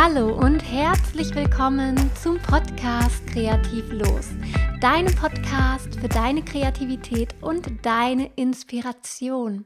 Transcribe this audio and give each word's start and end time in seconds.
Hallo 0.00 0.32
und 0.32 0.60
herzlich 0.60 1.34
willkommen 1.34 1.96
zum 2.14 2.38
Podcast 2.38 3.26
Kreativ 3.26 3.90
Los, 3.90 4.28
deinem 4.80 5.12
Podcast 5.16 5.98
für 5.98 6.08
deine 6.08 6.44
Kreativität 6.44 7.34
und 7.40 7.84
deine 7.84 8.30
Inspiration, 8.36 9.64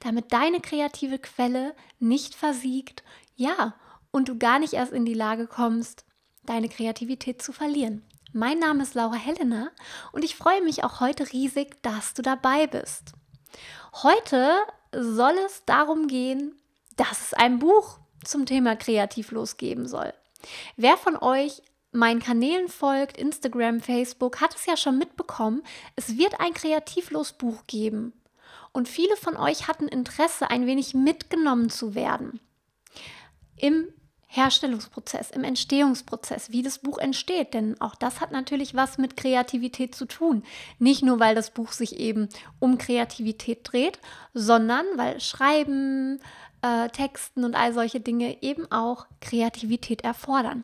damit 0.00 0.30
deine 0.30 0.60
kreative 0.60 1.18
Quelle 1.18 1.74
nicht 1.98 2.34
versiegt, 2.34 3.02
ja, 3.34 3.74
und 4.10 4.28
du 4.28 4.36
gar 4.36 4.58
nicht 4.58 4.74
erst 4.74 4.92
in 4.92 5.06
die 5.06 5.14
Lage 5.14 5.46
kommst, 5.46 6.04
deine 6.44 6.68
Kreativität 6.68 7.40
zu 7.40 7.54
verlieren. 7.54 8.04
Mein 8.34 8.58
Name 8.58 8.82
ist 8.82 8.92
Laura 8.92 9.16
Helena 9.16 9.70
und 10.12 10.22
ich 10.22 10.36
freue 10.36 10.60
mich 10.60 10.84
auch 10.84 11.00
heute 11.00 11.32
riesig, 11.32 11.82
dass 11.82 12.12
du 12.12 12.20
dabei 12.20 12.66
bist. 12.66 13.14
Heute 14.02 14.54
soll 14.94 15.34
es 15.46 15.64
darum 15.64 16.08
gehen, 16.08 16.60
dass 16.96 17.22
es 17.22 17.32
ein 17.32 17.58
Buch 17.58 18.01
zum 18.24 18.46
Thema 18.46 18.76
Kreativlos 18.76 19.56
geben 19.56 19.86
soll. 19.86 20.12
Wer 20.76 20.96
von 20.96 21.16
euch 21.16 21.62
meinen 21.92 22.20
Kanälen 22.20 22.68
folgt, 22.68 23.16
Instagram, 23.16 23.80
Facebook, 23.80 24.40
hat 24.40 24.54
es 24.54 24.66
ja 24.66 24.76
schon 24.76 24.98
mitbekommen, 24.98 25.62
es 25.94 26.16
wird 26.16 26.40
ein 26.40 26.54
Kreativlos-Buch 26.54 27.66
geben. 27.66 28.14
Und 28.72 28.88
viele 28.88 29.16
von 29.16 29.36
euch 29.36 29.68
hatten 29.68 29.86
Interesse, 29.86 30.50
ein 30.50 30.66
wenig 30.66 30.94
mitgenommen 30.94 31.68
zu 31.68 31.94
werden 31.94 32.40
im 33.56 33.88
Herstellungsprozess, 34.26 35.30
im 35.30 35.44
Entstehungsprozess, 35.44 36.50
wie 36.50 36.62
das 36.62 36.78
Buch 36.78 36.96
entsteht. 36.96 37.52
Denn 37.52 37.78
auch 37.82 37.94
das 37.94 38.20
hat 38.20 38.32
natürlich 38.32 38.74
was 38.74 38.96
mit 38.96 39.16
Kreativität 39.16 39.94
zu 39.94 40.06
tun. 40.06 40.42
Nicht 40.78 41.02
nur, 41.02 41.20
weil 41.20 41.34
das 41.34 41.50
Buch 41.50 41.72
sich 41.72 42.00
eben 42.00 42.30
um 42.58 42.78
Kreativität 42.78 43.60
dreht, 43.62 43.98
sondern 44.32 44.86
weil 44.96 45.20
Schreiben, 45.20 46.18
äh, 46.62 46.88
Texten 46.88 47.44
und 47.44 47.54
all 47.54 47.72
solche 47.72 48.00
Dinge 48.00 48.42
eben 48.42 48.70
auch 48.70 49.06
Kreativität 49.20 50.02
erfordern. 50.02 50.62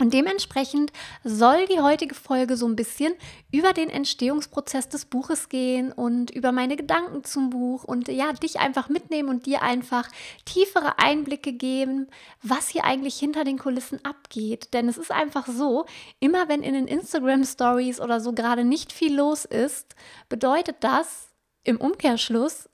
Und 0.00 0.14
dementsprechend 0.14 0.92
soll 1.24 1.66
die 1.66 1.80
heutige 1.80 2.14
Folge 2.14 2.56
so 2.56 2.66
ein 2.68 2.76
bisschen 2.76 3.14
über 3.50 3.72
den 3.72 3.90
Entstehungsprozess 3.90 4.88
des 4.88 5.06
Buches 5.06 5.48
gehen 5.48 5.90
und 5.90 6.30
über 6.30 6.52
meine 6.52 6.76
Gedanken 6.76 7.24
zum 7.24 7.50
Buch 7.50 7.82
und 7.82 8.06
ja, 8.06 8.32
dich 8.32 8.60
einfach 8.60 8.88
mitnehmen 8.88 9.28
und 9.28 9.46
dir 9.46 9.62
einfach 9.62 10.08
tiefere 10.44 11.00
Einblicke 11.00 11.52
geben, 11.52 12.06
was 12.42 12.68
hier 12.68 12.84
eigentlich 12.84 13.18
hinter 13.18 13.42
den 13.42 13.58
Kulissen 13.58 14.04
abgeht. 14.04 14.72
Denn 14.72 14.88
es 14.88 14.98
ist 14.98 15.10
einfach 15.10 15.48
so, 15.48 15.84
immer 16.20 16.48
wenn 16.48 16.62
in 16.62 16.74
den 16.74 16.86
Instagram 16.86 17.44
Stories 17.44 18.00
oder 18.00 18.20
so 18.20 18.32
gerade 18.32 18.62
nicht 18.62 18.92
viel 18.92 19.16
los 19.16 19.44
ist, 19.44 19.96
bedeutet 20.28 20.76
das 20.80 21.30
im 21.64 21.80
Umkehrschluss, 21.80 22.68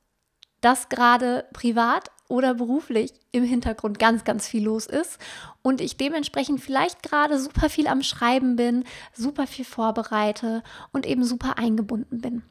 dass 0.60 0.91
gerade 0.91 1.47
privat 1.52 2.10
oder 2.28 2.55
beruflich 2.55 3.12
im 3.33 3.44
Hintergrund 3.44 3.98
ganz, 3.98 4.25
ganz 4.25 4.47
viel 4.47 4.64
los 4.64 4.86
ist 4.86 5.19
und 5.62 5.80
ich 5.80 5.97
dementsprechend 5.97 6.61
vielleicht 6.61 7.03
gerade 7.03 7.39
super 7.39 7.69
viel 7.69 7.86
am 7.86 8.03
Schreiben 8.03 8.56
bin, 8.56 8.84
super 9.12 9.47
viel 9.47 9.64
vorbereite 9.64 10.62
und 10.92 11.06
eben 11.06 11.25
super 11.25 11.58
eingebunden 11.58 12.20
bin. 12.20 12.42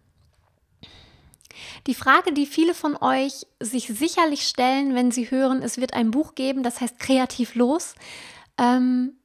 Die 1.88 1.94
Frage, 1.94 2.34
die 2.34 2.46
viele 2.46 2.74
von 2.74 2.96
euch 2.96 3.46
sich 3.60 3.88
sicherlich 3.88 4.48
stellen, 4.48 4.96
wenn 4.96 5.12
sie 5.12 5.30
hören, 5.30 5.62
es 5.62 5.78
wird 5.78 5.94
ein 5.94 6.12
Buch 6.12 6.36
geben, 6.36 6.64
das 6.64 6.82
heißt 6.82 7.00
Kreativ 7.00 7.56
los. 7.56 7.96
Ähm, 8.58 9.18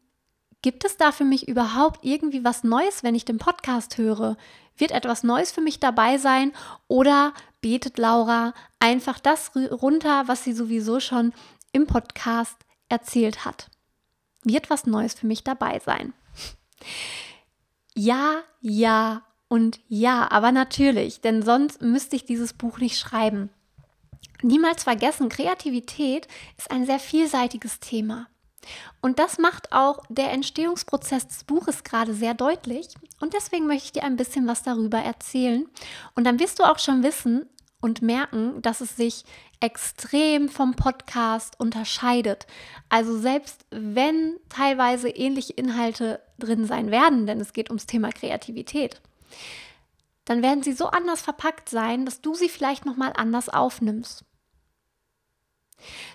gibt 0.62 0.84
es 0.84 0.96
da 0.96 1.12
für 1.12 1.24
mich 1.24 1.48
überhaupt 1.48 2.04
irgendwie 2.04 2.44
was 2.44 2.64
Neues, 2.64 3.02
wenn 3.02 3.14
ich 3.14 3.24
den 3.24 3.38
Podcast 3.38 3.98
höre? 3.98 4.36
Wird 4.76 4.90
etwas 4.92 5.22
Neues 5.22 5.52
für 5.52 5.60
mich 5.60 5.80
dabei 5.80 6.18
sein 6.18 6.52
oder 6.86 7.32
betet 7.60 7.98
Laura 7.98 8.54
einfach 8.78 9.18
das 9.18 9.52
runter, 9.54 10.24
was 10.26 10.44
sie 10.44 10.52
sowieso 10.52 11.00
schon 11.00 11.32
im 11.72 11.86
Podcast 11.86 12.56
erzählt 12.88 13.44
hat? 13.44 13.70
Wird 14.44 14.70
was 14.70 14.86
Neues 14.86 15.14
für 15.14 15.26
mich 15.26 15.44
dabei 15.44 15.80
sein? 15.84 16.14
Ja, 17.94 18.42
ja 18.60 19.22
und 19.48 19.80
ja, 19.88 20.30
aber 20.30 20.52
natürlich, 20.52 21.20
denn 21.20 21.42
sonst 21.42 21.82
müsste 21.82 22.16
ich 22.16 22.24
dieses 22.24 22.52
Buch 22.52 22.78
nicht 22.78 22.98
schreiben. 22.98 23.50
Niemals 24.42 24.84
vergessen, 24.84 25.28
Kreativität 25.28 26.28
ist 26.56 26.70
ein 26.70 26.86
sehr 26.86 27.00
vielseitiges 27.00 27.80
Thema. 27.80 28.28
Und 29.00 29.18
das 29.18 29.38
macht 29.38 29.72
auch 29.72 30.02
der 30.08 30.32
Entstehungsprozess 30.32 31.28
des 31.28 31.44
Buches 31.44 31.84
gerade 31.84 32.14
sehr 32.14 32.34
deutlich. 32.34 32.88
Und 33.20 33.34
deswegen 33.34 33.66
möchte 33.66 33.86
ich 33.86 33.92
dir 33.92 34.04
ein 34.04 34.16
bisschen 34.16 34.46
was 34.46 34.62
darüber 34.62 34.98
erzählen. 34.98 35.66
Und 36.14 36.24
dann 36.24 36.40
wirst 36.40 36.58
du 36.58 36.64
auch 36.64 36.78
schon 36.78 37.02
wissen 37.02 37.46
und 37.80 38.02
merken, 38.02 38.60
dass 38.62 38.80
es 38.80 38.96
sich 38.96 39.24
extrem 39.60 40.48
vom 40.48 40.74
Podcast 40.74 41.58
unterscheidet. 41.58 42.46
Also 42.88 43.18
selbst 43.18 43.66
wenn 43.70 44.36
teilweise 44.48 45.08
ähnliche 45.08 45.52
Inhalte 45.52 46.20
drin 46.38 46.64
sein 46.64 46.90
werden, 46.90 47.26
denn 47.26 47.40
es 47.40 47.52
geht 47.52 47.70
ums 47.70 47.86
Thema 47.86 48.10
Kreativität, 48.10 49.00
dann 50.24 50.42
werden 50.42 50.62
sie 50.62 50.72
so 50.72 50.86
anders 50.86 51.22
verpackt 51.22 51.68
sein, 51.68 52.04
dass 52.04 52.20
du 52.20 52.34
sie 52.34 52.48
vielleicht 52.48 52.84
noch 52.84 52.96
mal 52.96 53.12
anders 53.16 53.48
aufnimmst. 53.48 54.24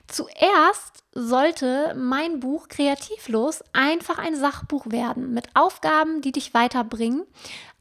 Zuerst 0.08 1.04
sollte 1.14 1.96
mein 1.98 2.40
Buch 2.40 2.68
Kreativlos 2.68 3.64
einfach 3.74 4.18
ein 4.18 4.36
Sachbuch 4.36 4.86
werden 4.88 5.34
mit 5.34 5.48
Aufgaben, 5.56 6.22
die 6.22 6.32
dich 6.32 6.54
weiterbringen. 6.54 7.24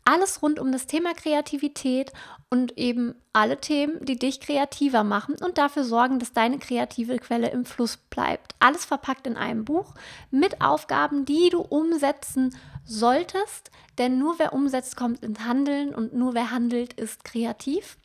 Alles 0.05 0.43
rund 0.43 0.59
um 0.59 0.73
das 0.73 0.87
Thema 0.87 1.15
Kreativität 1.15 2.13
und 2.51 2.77
eben 2.77 3.15
alle 3.33 3.61
Themen, 3.61 4.05
die 4.05 4.19
dich 4.19 4.41
kreativer 4.41 5.05
machen 5.05 5.37
und 5.41 5.59
dafür 5.59 5.85
sorgen, 5.85 6.19
dass 6.19 6.33
deine 6.33 6.59
kreative 6.59 7.19
Quelle 7.19 7.51
im 7.51 7.65
Fluss 7.65 7.97
bleibt. 7.97 8.55
Alles 8.59 8.85
verpackt 8.85 9.29
in 9.29 9.37
einem 9.37 9.65
Buch 9.65 9.95
mit 10.31 10.61
Aufgaben, 10.61 11.25
die 11.25 11.51
du 11.51 11.61
umsetzen 11.61 12.57
solltest, 12.85 13.71
denn 13.99 14.19
nur 14.19 14.39
wer 14.39 14.53
umsetzt, 14.53 14.97
kommt 14.97 15.23
ins 15.23 15.41
Handeln 15.41 15.95
und 15.95 16.15
nur 16.15 16.35
wer 16.35 16.51
handelt, 16.51 16.95
ist 16.95 17.25
kreativ. 17.25 17.97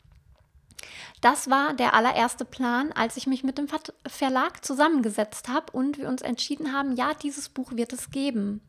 Das 1.22 1.50
war 1.50 1.74
der 1.74 1.94
allererste 1.94 2.46
Plan, 2.46 2.92
als 2.92 3.18
ich 3.18 3.28
mich 3.28 3.44
mit 3.44 3.58
dem 3.58 3.68
Verlag 4.08 4.64
zusammengesetzt 4.64 5.50
habe 5.50 5.72
und 5.72 5.98
wir 5.98 6.08
uns 6.08 6.22
entschieden 6.22 6.74
haben, 6.74 6.96
ja, 6.96 7.14
dieses 7.14 7.50
Buch 7.50 7.72
wird 7.72 7.94
es 7.94 8.12
geben. 8.12 8.62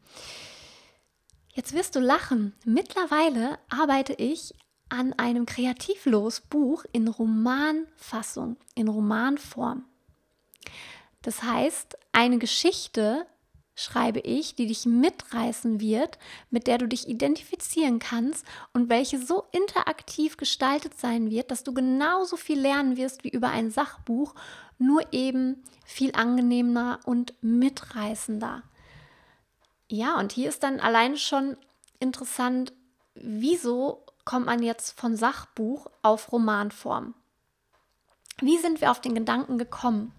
Jetzt 1.52 1.74
wirst 1.74 1.96
du 1.96 2.00
lachen. 2.00 2.54
Mittlerweile 2.64 3.58
arbeite 3.68 4.14
ich 4.14 4.54
an 4.88 5.12
einem 5.14 5.44
kreativlos 5.44 6.40
Buch 6.40 6.84
in 6.92 7.08
Romanfassung, 7.08 8.56
in 8.74 8.88
Romanform. 8.88 9.84
Das 11.22 11.42
heißt, 11.42 11.98
eine 12.12 12.38
Geschichte, 12.38 13.26
schreibe 13.78 14.18
ich, 14.18 14.56
die 14.56 14.66
dich 14.66 14.86
mitreißen 14.86 15.80
wird, 15.80 16.18
mit 16.50 16.66
der 16.66 16.78
du 16.78 16.88
dich 16.88 17.08
identifizieren 17.08 18.00
kannst 18.00 18.44
und 18.72 18.88
welche 18.88 19.24
so 19.24 19.44
interaktiv 19.52 20.36
gestaltet 20.36 20.98
sein 20.98 21.30
wird, 21.30 21.52
dass 21.52 21.62
du 21.62 21.72
genauso 21.72 22.36
viel 22.36 22.58
lernen 22.58 22.96
wirst 22.96 23.22
wie 23.22 23.28
über 23.28 23.50
ein 23.50 23.70
Sachbuch, 23.70 24.34
nur 24.78 25.12
eben 25.12 25.62
viel 25.84 26.12
angenehmer 26.16 26.98
und 27.04 27.34
mitreißender. 27.40 28.64
Ja, 29.88 30.18
und 30.18 30.32
hier 30.32 30.48
ist 30.48 30.64
dann 30.64 30.80
allein 30.80 31.16
schon 31.16 31.56
interessant, 32.00 32.72
wieso 33.14 34.04
kommt 34.24 34.46
man 34.46 34.60
jetzt 34.60 34.98
von 34.98 35.16
Sachbuch 35.16 35.86
auf 36.02 36.32
Romanform? 36.32 37.14
Wie 38.40 38.58
sind 38.58 38.80
wir 38.80 38.90
auf 38.90 39.00
den 39.00 39.14
Gedanken 39.14 39.56
gekommen? 39.56 40.12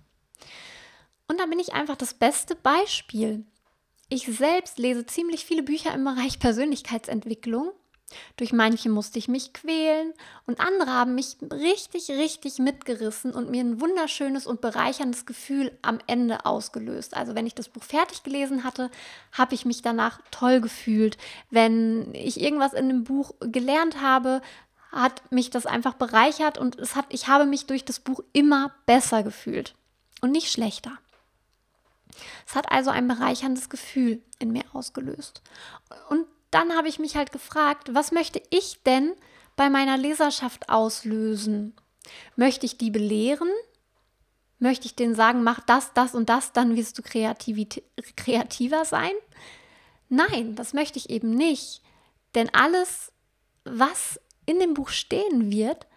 Und 1.29 1.39
da 1.39 1.45
bin 1.45 1.59
ich 1.59 1.73
einfach 1.73 1.95
das 1.95 2.15
beste 2.15 2.55
Beispiel. 2.55 3.45
Ich 4.09 4.25
selbst 4.25 4.79
lese 4.79 5.05
ziemlich 5.05 5.45
viele 5.45 5.61
Bücher 5.61 5.93
im 5.93 6.03
Bereich 6.03 6.39
Persönlichkeitsentwicklung. 6.39 7.71
Durch 8.37 8.51
manche 8.51 8.89
musste 8.89 9.19
ich 9.19 9.27
mich 9.27 9.53
quälen 9.53 10.15
und 10.47 10.59
andere 10.59 10.91
haben 10.91 11.13
mich 11.13 11.37
richtig, 11.53 12.09
richtig 12.09 12.57
mitgerissen 12.57 13.35
und 13.35 13.51
mir 13.51 13.61
ein 13.63 13.79
wunderschönes 13.79 14.47
und 14.47 14.61
bereicherndes 14.61 15.27
Gefühl 15.27 15.77
am 15.83 15.99
Ende 16.07 16.47
ausgelöst. 16.47 17.15
Also 17.15 17.35
wenn 17.35 17.45
ich 17.45 17.53
das 17.53 17.69
Buch 17.69 17.83
fertig 17.83 18.23
gelesen 18.23 18.63
hatte, 18.63 18.89
habe 19.31 19.53
ich 19.53 19.63
mich 19.63 19.83
danach 19.83 20.21
toll 20.31 20.59
gefühlt. 20.59 21.19
Wenn 21.51 22.11
ich 22.15 22.41
irgendwas 22.41 22.73
in 22.73 22.87
dem 22.87 23.03
Buch 23.03 23.35
gelernt 23.41 24.01
habe, 24.01 24.41
hat 24.91 25.31
mich 25.31 25.51
das 25.51 25.67
einfach 25.67 25.93
bereichert 25.93 26.57
und 26.57 26.79
es 26.79 26.95
hat, 26.95 27.05
ich 27.09 27.27
habe 27.27 27.45
mich 27.45 27.67
durch 27.67 27.85
das 27.85 27.99
Buch 27.99 28.21
immer 28.33 28.73
besser 28.87 29.21
gefühlt 29.21 29.75
und 30.21 30.31
nicht 30.31 30.51
schlechter. 30.51 30.97
Es 32.47 32.55
hat 32.55 32.71
also 32.71 32.89
ein 32.89 33.07
bereicherndes 33.07 33.69
Gefühl 33.69 34.21
in 34.39 34.51
mir 34.51 34.63
ausgelöst. 34.73 35.41
Und 36.09 36.25
dann 36.51 36.75
habe 36.75 36.87
ich 36.87 36.99
mich 36.99 37.15
halt 37.15 37.31
gefragt, 37.31 37.93
was 37.93 38.11
möchte 38.11 38.41
ich 38.49 38.81
denn 38.83 39.13
bei 39.55 39.69
meiner 39.69 39.97
Leserschaft 39.97 40.69
auslösen? 40.69 41.75
Möchte 42.35 42.65
ich 42.65 42.77
die 42.77 42.91
belehren? 42.91 43.49
Möchte 44.57 44.87
ich 44.87 44.95
denen 44.95 45.15
sagen, 45.15 45.43
mach 45.43 45.59
das, 45.61 45.93
das 45.93 46.15
und 46.15 46.29
das, 46.29 46.51
dann 46.51 46.75
wirst 46.75 46.97
du 46.97 47.01
kreativer 47.03 48.85
sein? 48.85 49.11
Nein, 50.09 50.55
das 50.55 50.73
möchte 50.73 50.97
ich 50.97 51.09
eben 51.09 51.29
nicht. 51.29 51.81
Denn 52.35 52.53
alles, 52.53 53.11
was 53.63 54.19
in 54.45 54.59
dem 54.59 54.73
Buch 54.73 54.89
stehen 54.89 55.51
wird, 55.51 55.87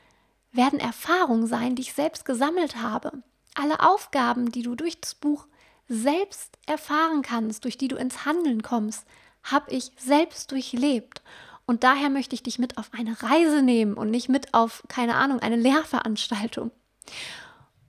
werden 0.52 0.78
Erfahrungen 0.78 1.46
sein, 1.46 1.74
die 1.74 1.82
ich 1.82 1.94
selbst 1.94 2.24
gesammelt 2.24 2.76
habe. 2.76 3.22
Alle 3.54 3.80
Aufgaben, 3.80 4.52
die 4.52 4.62
du 4.62 4.74
durch 4.74 5.00
das 5.00 5.14
Buch 5.14 5.46
selbst 5.92 6.58
erfahren 6.66 7.22
kannst, 7.22 7.64
durch 7.64 7.78
die 7.78 7.88
du 7.88 7.96
ins 7.96 8.24
Handeln 8.24 8.62
kommst, 8.62 9.06
habe 9.42 9.70
ich 9.70 9.92
selbst 9.98 10.50
durchlebt. 10.50 11.22
Und 11.66 11.84
daher 11.84 12.10
möchte 12.10 12.34
ich 12.34 12.42
dich 12.42 12.58
mit 12.58 12.78
auf 12.78 12.90
eine 12.92 13.22
Reise 13.22 13.62
nehmen 13.62 13.94
und 13.94 14.10
nicht 14.10 14.28
mit 14.28 14.54
auf, 14.54 14.82
keine 14.88 15.16
Ahnung, 15.16 15.40
eine 15.40 15.56
Lehrveranstaltung. 15.56 16.70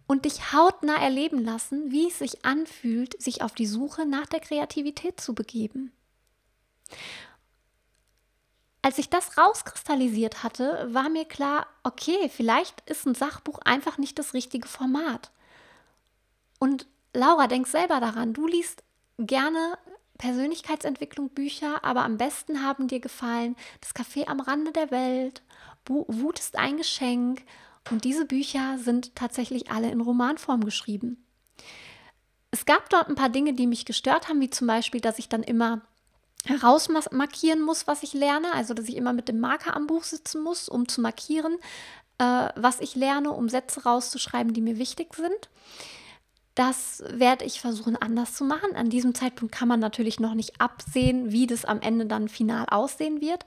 Und 0.05 0.25
dich 0.25 0.53
hautnah 0.53 1.01
erleben 1.01 1.43
lassen, 1.43 1.91
wie 1.91 2.07
es 2.07 2.19
sich 2.19 2.45
anfühlt, 2.45 3.19
sich 3.21 3.41
auf 3.41 3.53
die 3.53 3.65
Suche 3.65 4.05
nach 4.05 4.27
der 4.27 4.41
Kreativität 4.41 5.19
zu 5.19 5.33
begeben. 5.33 5.91
Als 8.81 8.97
ich 8.97 9.09
das 9.09 9.37
rauskristallisiert 9.37 10.43
hatte, 10.43 10.87
war 10.91 11.09
mir 11.09 11.25
klar, 11.25 11.67
okay, 11.83 12.29
vielleicht 12.29 12.81
ist 12.89 13.05
ein 13.05 13.15
Sachbuch 13.15 13.59
einfach 13.59 13.97
nicht 13.97 14.19
das 14.19 14.33
richtige 14.33 14.67
Format. 14.67 15.31
Und 16.59 16.85
Laura, 17.13 17.47
denk 17.47 17.67
selber 17.67 17.99
daran, 17.99 18.33
du 18.33 18.47
liest 18.47 18.83
gerne 19.19 19.77
Persönlichkeitsentwicklung 20.17 21.29
Bücher, 21.29 21.83
aber 21.83 22.03
am 22.03 22.17
besten 22.17 22.63
haben 22.63 22.87
dir 22.87 22.99
gefallen 22.99 23.55
Das 23.81 23.95
Café 23.95 24.27
am 24.27 24.39
Rande 24.39 24.71
der 24.71 24.91
Welt, 24.91 25.43
Wut 25.87 26.39
ist 26.39 26.57
ein 26.57 26.77
Geschenk 26.77 27.43
und 27.91 28.03
diese 28.05 28.25
Bücher 28.25 28.77
sind 28.77 29.15
tatsächlich 29.15 29.69
alle 29.71 29.91
in 29.91 30.01
Romanform 30.01 30.63
geschrieben. 30.63 31.23
Es 32.51 32.65
gab 32.65 32.89
dort 32.89 33.09
ein 33.09 33.15
paar 33.15 33.29
Dinge, 33.29 33.53
die 33.53 33.67
mich 33.67 33.85
gestört 33.85 34.29
haben, 34.29 34.39
wie 34.39 34.49
zum 34.49 34.67
Beispiel, 34.67 35.01
dass 35.01 35.19
ich 35.19 35.27
dann 35.27 35.43
immer 35.43 35.81
herausmarkieren 36.45 37.61
muss, 37.61 37.87
was 37.87 38.03
ich 38.03 38.13
lerne, 38.13 38.53
also 38.53 38.73
dass 38.73 38.87
ich 38.87 38.95
immer 38.95 39.13
mit 39.13 39.27
dem 39.27 39.39
Marker 39.39 39.75
am 39.75 39.87
Buch 39.87 40.03
sitzen 40.03 40.43
muss, 40.43 40.69
um 40.69 40.87
zu 40.87 41.01
markieren, 41.01 41.57
äh, 42.17 42.49
was 42.55 42.79
ich 42.79 42.95
lerne, 42.95 43.31
um 43.31 43.49
Sätze 43.49 43.83
rauszuschreiben, 43.83 44.53
die 44.53 44.61
mir 44.61 44.77
wichtig 44.77 45.13
sind. 45.15 45.49
Das 46.55 47.03
werde 47.07 47.45
ich 47.45 47.59
versuchen 47.59 47.95
anders 47.95 48.35
zu 48.35 48.43
machen. 48.43 48.75
An 48.75 48.89
diesem 48.89 49.15
Zeitpunkt 49.15 49.53
kann 49.53 49.67
man 49.67 49.79
natürlich 49.79 50.19
noch 50.19 50.35
nicht 50.35 50.61
absehen, 50.61 51.31
wie 51.31 51.47
das 51.47 51.65
am 51.65 51.81
Ende 51.81 52.05
dann 52.05 52.29
final 52.29 52.65
aussehen 52.69 53.21
wird. 53.21 53.45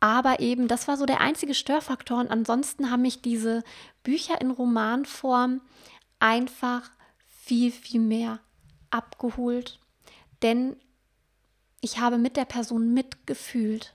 Aber 0.00 0.40
eben, 0.40 0.66
das 0.66 0.88
war 0.88 0.96
so 0.96 1.06
der 1.06 1.20
einzige 1.20 1.54
Störfaktor. 1.54 2.18
Und 2.18 2.30
ansonsten 2.30 2.90
haben 2.90 3.02
mich 3.02 3.22
diese 3.22 3.62
Bücher 4.02 4.40
in 4.40 4.50
Romanform 4.50 5.60
einfach 6.18 6.90
viel, 7.28 7.70
viel 7.70 8.00
mehr 8.00 8.40
abgeholt. 8.90 9.78
Denn 10.42 10.76
ich 11.80 12.00
habe 12.00 12.18
mit 12.18 12.36
der 12.36 12.44
Person 12.44 12.92
mitgefühlt. 12.92 13.94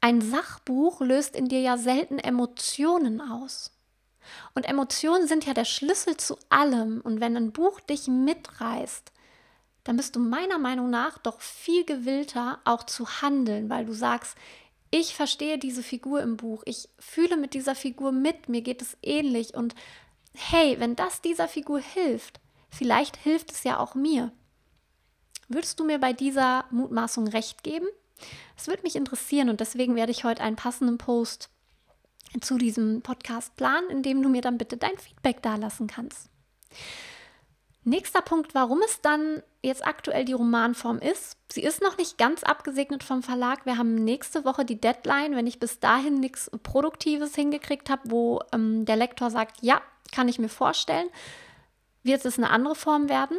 Ein 0.00 0.22
Sachbuch 0.22 1.00
löst 1.00 1.36
in 1.36 1.48
dir 1.48 1.60
ja 1.60 1.76
selten 1.76 2.18
Emotionen 2.18 3.20
aus. 3.20 3.70
Und 4.54 4.64
Emotionen 4.64 5.26
sind 5.26 5.44
ja 5.44 5.54
der 5.54 5.64
Schlüssel 5.64 6.16
zu 6.16 6.36
allem. 6.48 7.00
Und 7.00 7.20
wenn 7.20 7.36
ein 7.36 7.52
Buch 7.52 7.80
dich 7.80 8.08
mitreißt, 8.08 9.12
dann 9.84 9.96
bist 9.96 10.16
du 10.16 10.20
meiner 10.20 10.58
Meinung 10.58 10.90
nach 10.90 11.18
doch 11.18 11.40
viel 11.40 11.84
gewillter, 11.84 12.60
auch 12.64 12.84
zu 12.84 13.22
handeln, 13.22 13.68
weil 13.68 13.84
du 13.84 13.92
sagst, 13.92 14.36
ich 14.90 15.14
verstehe 15.14 15.58
diese 15.58 15.82
Figur 15.82 16.20
im 16.20 16.36
Buch, 16.36 16.62
ich 16.66 16.88
fühle 16.98 17.36
mit 17.36 17.54
dieser 17.54 17.74
Figur 17.74 18.12
mit, 18.12 18.48
mir 18.48 18.60
geht 18.60 18.82
es 18.82 18.96
ähnlich 19.02 19.54
und 19.54 19.74
hey, 20.34 20.78
wenn 20.78 20.96
das 20.96 21.22
dieser 21.22 21.48
Figur 21.48 21.80
hilft, 21.80 22.40
vielleicht 22.70 23.16
hilft 23.16 23.52
es 23.52 23.64
ja 23.64 23.78
auch 23.78 23.94
mir. 23.94 24.32
Würdest 25.48 25.80
du 25.80 25.84
mir 25.84 25.98
bei 25.98 26.12
dieser 26.12 26.66
Mutmaßung 26.70 27.26
recht 27.28 27.62
geben? 27.62 27.86
Es 28.56 28.66
würde 28.66 28.82
mich 28.82 28.94
interessieren 28.94 29.48
und 29.48 29.60
deswegen 29.60 29.96
werde 29.96 30.12
ich 30.12 30.24
heute 30.24 30.42
einen 30.42 30.56
passenden 30.56 30.98
Post 30.98 31.48
zu 32.40 32.58
diesem 32.58 33.02
Podcast 33.02 33.56
planen, 33.56 33.90
indem 33.90 34.22
du 34.22 34.28
mir 34.28 34.40
dann 34.40 34.58
bitte 34.58 34.76
dein 34.76 34.96
Feedback 34.98 35.42
dalassen 35.42 35.86
kannst. 35.86 36.28
Nächster 37.84 38.22
Punkt, 38.22 38.54
warum 38.54 38.80
es 38.84 39.00
dann 39.00 39.42
jetzt 39.60 39.84
aktuell 39.84 40.24
die 40.24 40.34
Romanform 40.34 40.98
ist. 40.98 41.36
Sie 41.50 41.62
ist 41.62 41.82
noch 41.82 41.98
nicht 41.98 42.16
ganz 42.16 42.44
abgesegnet 42.44 43.02
vom 43.02 43.24
Verlag. 43.24 43.66
Wir 43.66 43.76
haben 43.76 43.96
nächste 43.96 44.44
Woche 44.44 44.64
die 44.64 44.80
Deadline. 44.80 45.34
Wenn 45.34 45.48
ich 45.48 45.58
bis 45.58 45.80
dahin 45.80 46.14
nichts 46.14 46.48
Produktives 46.62 47.34
hingekriegt 47.34 47.90
habe, 47.90 48.02
wo 48.04 48.40
ähm, 48.52 48.84
der 48.84 48.96
Lektor 48.96 49.30
sagt, 49.30 49.62
ja, 49.62 49.82
kann 50.12 50.28
ich 50.28 50.38
mir 50.38 50.48
vorstellen, 50.48 51.08
wird 52.04 52.24
es 52.24 52.38
eine 52.38 52.50
andere 52.50 52.76
Form 52.76 53.08
werden. 53.08 53.38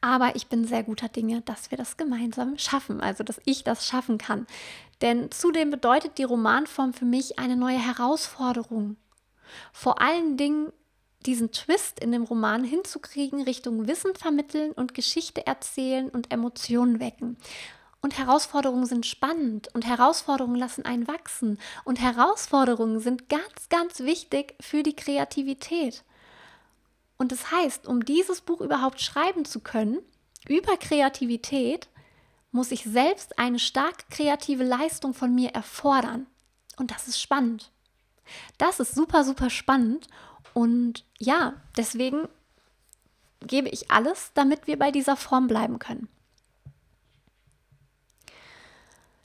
Aber 0.00 0.34
ich 0.36 0.46
bin 0.46 0.66
sehr 0.66 0.82
guter 0.82 1.08
Dinge, 1.08 1.42
dass 1.42 1.70
wir 1.70 1.78
das 1.78 1.96
gemeinsam 1.96 2.58
schaffen, 2.58 3.00
also 3.00 3.22
dass 3.24 3.40
ich 3.44 3.64
das 3.64 3.86
schaffen 3.86 4.18
kann. 4.18 4.46
Denn 5.02 5.30
zudem 5.30 5.70
bedeutet 5.70 6.18
die 6.18 6.24
Romanform 6.24 6.92
für 6.92 7.04
mich 7.04 7.38
eine 7.38 7.56
neue 7.56 7.78
Herausforderung. 7.78 8.96
Vor 9.72 10.00
allen 10.00 10.36
Dingen 10.36 10.72
diesen 11.26 11.52
Twist 11.52 12.00
in 12.00 12.12
dem 12.12 12.24
Roman 12.24 12.64
hinzukriegen, 12.64 13.42
Richtung 13.42 13.86
Wissen 13.86 14.14
vermitteln 14.14 14.72
und 14.72 14.94
Geschichte 14.94 15.46
erzählen 15.46 16.08
und 16.08 16.32
Emotionen 16.32 16.98
wecken. 17.00 17.36
Und 18.02 18.16
Herausforderungen 18.16 18.86
sind 18.86 19.04
spannend 19.04 19.68
und 19.74 19.86
Herausforderungen 19.86 20.56
lassen 20.56 20.86
einen 20.86 21.06
wachsen. 21.06 21.58
Und 21.84 22.00
Herausforderungen 22.00 23.00
sind 23.00 23.28
ganz, 23.28 23.68
ganz 23.68 24.00
wichtig 24.00 24.54
für 24.60 24.82
die 24.82 24.96
Kreativität. 24.96 26.02
Und 27.20 27.32
das 27.32 27.50
heißt, 27.50 27.86
um 27.86 28.02
dieses 28.02 28.40
Buch 28.40 28.62
überhaupt 28.62 28.98
schreiben 29.02 29.44
zu 29.44 29.60
können, 29.60 29.98
über 30.48 30.78
Kreativität, 30.78 31.90
muss 32.50 32.70
ich 32.70 32.84
selbst 32.84 33.38
eine 33.38 33.58
stark 33.58 34.08
kreative 34.08 34.64
Leistung 34.64 35.12
von 35.12 35.34
mir 35.34 35.50
erfordern. 35.50 36.24
Und 36.78 36.92
das 36.92 37.08
ist 37.08 37.20
spannend. 37.20 37.72
Das 38.56 38.80
ist 38.80 38.94
super, 38.94 39.22
super 39.22 39.50
spannend. 39.50 40.08
Und 40.54 41.04
ja, 41.18 41.52
deswegen 41.76 42.26
gebe 43.40 43.68
ich 43.68 43.90
alles, 43.90 44.30
damit 44.32 44.66
wir 44.66 44.78
bei 44.78 44.90
dieser 44.90 45.16
Form 45.16 45.46
bleiben 45.46 45.78
können. 45.78 46.08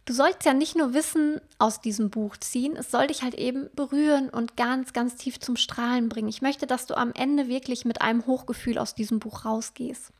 Du 0.05 0.13
sollst 0.13 0.45
ja 0.45 0.53
nicht 0.53 0.75
nur 0.75 0.93
Wissen 0.93 1.41
aus 1.57 1.81
diesem 1.81 2.11
Buch 2.11 2.37
ziehen, 2.37 2.77
es 2.77 2.91
soll 2.91 3.07
dich 3.07 3.23
halt 3.23 3.33
eben 3.33 3.71
berühren 3.73 4.29
und 4.29 4.55
ganz, 4.55 4.93
ganz 4.93 5.15
tief 5.15 5.39
zum 5.39 5.55
Strahlen 5.55 6.09
bringen. 6.09 6.27
Ich 6.27 6.43
möchte, 6.43 6.67
dass 6.67 6.85
du 6.85 6.95
am 6.95 7.11
Ende 7.13 7.47
wirklich 7.47 7.85
mit 7.85 8.01
einem 8.01 8.27
Hochgefühl 8.27 8.77
aus 8.77 8.93
diesem 8.93 9.17
Buch 9.17 9.45
rausgehst. 9.45 10.11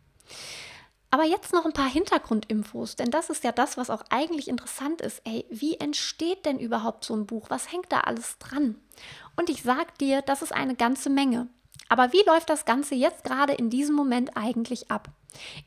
Aber 1.11 1.23
jetzt 1.23 1.53
noch 1.53 1.65
ein 1.65 1.71
paar 1.71 1.89
Hintergrundinfos, 1.89 2.95
denn 2.95 3.11
das 3.11 3.29
ist 3.29 3.43
ja 3.43 3.51
das, 3.51 3.77
was 3.77 3.91
auch 3.91 4.03
eigentlich 4.09 4.47
interessant 4.47 5.01
ist. 5.01 5.21
Ey, 5.23 5.45
wie 5.51 5.75
entsteht 5.75 6.45
denn 6.47 6.59
überhaupt 6.59 7.05
so 7.05 7.15
ein 7.15 7.27
Buch? 7.27 7.51
Was 7.51 7.71
hängt 7.71 7.91
da 7.91 8.01
alles 8.01 8.39
dran? 8.39 8.75
Und 9.35 9.51
ich 9.51 9.61
sag 9.61 9.97
dir, 9.99 10.23
das 10.23 10.41
ist 10.41 10.51
eine 10.51 10.75
ganze 10.75 11.11
Menge. 11.11 11.47
Aber 11.89 12.11
wie 12.11 12.23
läuft 12.25 12.49
das 12.49 12.65
Ganze 12.65 12.95
jetzt 12.95 13.23
gerade 13.23 13.53
in 13.53 13.69
diesem 13.69 13.95
Moment 13.95 14.35
eigentlich 14.35 14.89
ab? 14.89 15.09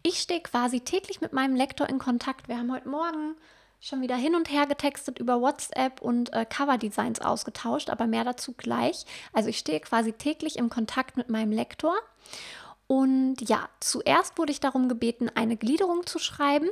Ich 0.03 0.19
stehe 0.19 0.41
quasi 0.41 0.81
täglich 0.81 1.21
mit 1.21 1.33
meinem 1.33 1.55
Lektor 1.55 1.89
in 1.89 2.01
Kontakt. 2.01 2.49
Wir 2.49 2.59
haben 2.59 2.73
heute 2.73 2.89
Morgen 2.89 3.37
schon 3.81 4.01
wieder 4.01 4.17
hin 4.17 4.35
und 4.35 4.51
her 4.51 4.67
getextet 4.67 5.19
über 5.19 5.41
WhatsApp 5.41 6.01
und 6.01 6.33
äh, 6.33 6.45
Coverdesigns 6.45 7.21
ausgetauscht, 7.21 7.91
aber 7.91 8.07
mehr 8.07 8.25
dazu 8.25 8.53
gleich. 8.53 9.05
Also 9.33 9.49
ich 9.49 9.59
stehe 9.59 9.81
quasi 9.81 10.13
täglich 10.13 10.57
im 10.57 10.69
Kontakt 10.69 11.17
mit 11.17 11.29
meinem 11.29 11.53
Lektor. 11.53 11.95
Und 12.87 13.37
ja, 13.49 13.69
zuerst 13.81 14.39
wurde 14.39 14.53
ich 14.53 14.61
darum 14.61 14.89
gebeten, 14.89 15.31
eine 15.35 15.57
Gliederung 15.57 16.07
zu 16.07 16.19
schreiben, 16.19 16.69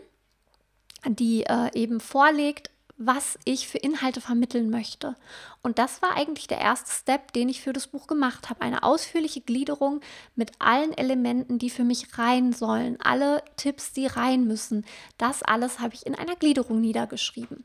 die 1.07 1.45
äh, 1.45 1.71
eben 1.75 2.01
vorlegt, 2.01 2.71
was 2.99 3.39
ich 3.45 3.69
für 3.69 3.79
Inhalte 3.79 4.21
vermitteln 4.21 4.71
möchte. 4.71 5.17
Und 5.63 5.79
das 5.79 6.01
war 6.01 6.17
eigentlich 6.17 6.47
der 6.47 6.61
erste 6.61 6.91
Step, 6.91 7.33
den 7.33 7.49
ich 7.49 7.61
für 7.61 7.73
das 7.73 7.89
Buch 7.89 8.07
gemacht 8.07 8.49
habe. 8.49 8.63
Eine 8.63 8.83
ausführliche 8.83 9.43
Gliederung 9.43 10.01
mit 10.35 10.53
allen 10.59 10.97
Elementen, 10.97 11.59
die 11.59 11.69
für 11.69 11.85
mich 11.85 12.19
rein 12.19 12.53
sollen, 12.53 12.99
alle 13.01 13.43
Tipps, 13.57 13.93
die 13.93 14.07
rein 14.07 14.47
müssen. 14.47 14.87
Das 15.19 15.43
alles 15.43 15.79
habe 15.81 15.95
ich 15.95 16.07
in 16.07 16.15
einer 16.15 16.37
Gliederung 16.37 16.81
niedergeschrieben. 16.81 17.65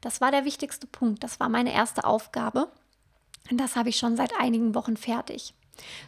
Das 0.00 0.22
war 0.22 0.30
der 0.30 0.46
wichtigste 0.46 0.86
Punkt. 0.86 1.22
Das 1.22 1.40
war 1.40 1.50
meine 1.50 1.74
erste 1.74 2.04
Aufgabe. 2.04 2.72
Und 3.50 3.58
das 3.58 3.76
habe 3.76 3.90
ich 3.90 3.96
schon 3.96 4.16
seit 4.16 4.32
einigen 4.38 4.74
Wochen 4.74 4.96
fertig. 4.96 5.54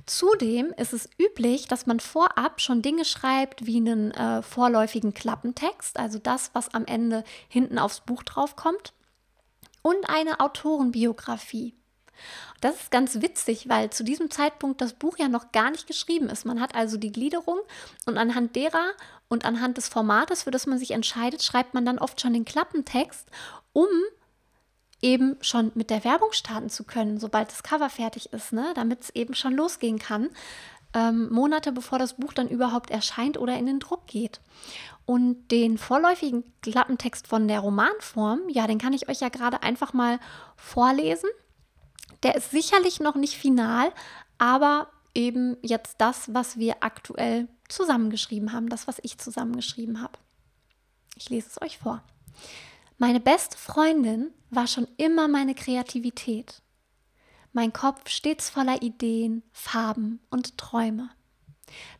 Zudem 0.07 0.73
ist 0.77 0.93
es 0.93 1.09
üblich, 1.19 1.69
dass 1.69 1.87
man 1.87 2.01
vorab 2.01 2.61
schon 2.61 2.83
Dinge 2.83 3.05
schreibt 3.05 3.67
wie 3.67 3.77
einen 3.77 4.11
äh, 4.13 4.43
vorläufigen 4.43 5.15
Klappentext, 5.15 5.99
also 5.99 6.19
das, 6.19 6.51
was 6.55 6.75
am 6.75 6.85
Ende 6.85 7.25
hinten 7.49 7.79
aufs 7.79 8.01
Buch 8.01 8.23
draufkommt, 8.23 8.93
und 9.83 10.09
eine 10.09 10.41
Autorenbiografie. 10.41 11.75
Das 12.61 12.77
ist 12.77 12.91
ganz 12.93 13.21
witzig, 13.21 13.69
weil 13.69 13.91
zu 13.91 14.05
diesem 14.05 14.31
Zeitpunkt 14.31 14.81
das 14.81 14.93
Buch 14.93 15.19
ja 15.19 15.27
noch 15.27 15.51
gar 15.51 15.71
nicht 15.71 15.89
geschrieben 15.89 16.29
ist. 16.29 16.45
Man 16.45 16.61
hat 16.61 16.75
also 16.77 16.97
die 16.97 17.11
Gliederung 17.11 17.59
und 18.07 18.19
anhand 18.19 18.55
derer 18.55 18.93
und 19.29 19.45
anhand 19.45 19.77
des 19.77 19.89
Formates, 19.89 20.45
für 20.45 20.53
das 20.53 20.67
man 20.67 20.79
sich 20.79 20.93
entscheidet, 20.93 21.43
schreibt 21.43 21.75
man 21.75 21.85
dann 21.85 21.99
oft 21.99 22.21
schon 22.21 22.35
den 22.35 22.45
Klappentext, 22.45 23.27
um 23.73 23.89
eben 25.03 25.37
schon 25.41 25.73
mit 25.75 25.91
der 25.91 26.05
Werbung 26.05 26.33
starten 26.33 26.71
zu 26.71 26.85
können, 26.85 27.19
sobald 27.19 27.51
das 27.51 27.63
Cover 27.63 27.91
fertig 27.91 28.33
ist, 28.33 28.53
ne? 28.53 28.73
damit 28.75 29.03
es 29.03 29.11
eben 29.11 29.35
schon 29.35 29.55
losgehen 29.55 29.99
kann, 29.99 30.31
ähm, 30.95 31.29
Monate 31.31 31.73
bevor 31.73 31.99
das 31.99 32.15
Buch 32.15 32.33
dann 32.33 32.49
überhaupt 32.49 32.91
erscheint 32.91 33.39
oder 33.39 33.57
in 33.59 33.67
den 33.67 33.81
Druck 33.81 34.07
geht. 34.07 34.41
Und 35.05 35.49
den 35.51 35.79
vorläufigen 35.79 36.45
Klappentext 36.63 37.27
von 37.27 37.49
der 37.49 37.61
Romanform, 37.61 38.41
ja, 38.49 38.67
den 38.67 38.79
kann 38.79 38.93
ich 38.93 39.09
euch 39.09 39.21
ja 39.21 39.29
gerade 39.29 39.63
einfach 39.63 39.93
mal 39.93 40.21
vorlesen. 40.57 41.29
Der 42.23 42.37
ist 42.37 42.53
sicherlich 42.53 43.01
noch 43.01 43.17
nicht 43.17 43.37
final, 43.37 43.93
aber 44.39 44.89
eben 45.15 45.57
jetzt 45.63 45.97
das, 45.99 46.33
was 46.33 46.57
wir 46.57 46.77
aktuell 46.81 47.49
zusammengeschrieben 47.69 48.53
haben, 48.53 48.69
das, 48.69 48.87
was 48.87 49.01
ich 49.03 49.19
zusammengeschrieben 49.19 50.01
habe. 50.01 50.19
Ich 51.17 51.31
lese 51.31 51.49
es 51.49 51.61
euch 51.61 51.79
vor. 51.79 52.03
Meine 53.03 53.19
beste 53.19 53.59
Freundin 53.59 54.33
war 54.51 54.69
schon 54.69 54.87
immer 54.97 55.27
meine 55.27 55.57
Kreativität. 55.57 56.63
Mein 57.53 57.73
Kopf 57.73 58.09
stets 58.09 58.49
voller 58.49 58.81
Ideen, 58.81 59.43
Farben 59.51 60.21
und 60.31 60.57
Träume. 60.57 61.11